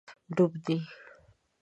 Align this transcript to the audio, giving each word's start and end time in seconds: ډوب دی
ډوب 0.35 0.53
دی 0.65 0.77